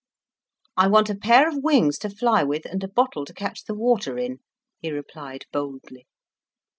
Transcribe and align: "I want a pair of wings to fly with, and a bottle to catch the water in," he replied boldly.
"I 0.75 0.87
want 0.87 1.11
a 1.11 1.15
pair 1.15 1.47
of 1.47 1.61
wings 1.63 1.99
to 1.99 2.09
fly 2.09 2.41
with, 2.43 2.65
and 2.65 2.83
a 2.83 2.87
bottle 2.87 3.23
to 3.23 3.35
catch 3.35 3.65
the 3.65 3.75
water 3.75 4.17
in," 4.17 4.39
he 4.79 4.89
replied 4.89 5.45
boldly. 5.51 6.07